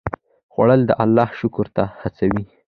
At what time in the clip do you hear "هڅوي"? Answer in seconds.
2.01-2.43